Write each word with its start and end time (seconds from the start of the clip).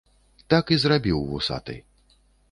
Так 0.53 0.71
і 0.75 0.77
зрабіў 0.83 1.19
вусаты. 1.33 1.75